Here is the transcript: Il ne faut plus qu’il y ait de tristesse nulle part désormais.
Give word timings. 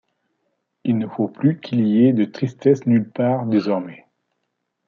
Il 0.83 0.97
ne 0.97 1.05
faut 1.07 1.27
plus 1.27 1.59
qu’il 1.59 1.81
y 1.85 2.07
ait 2.07 2.11
de 2.13 2.25
tristesse 2.25 2.87
nulle 2.87 3.07
part 3.07 3.45
désormais. 3.45 4.07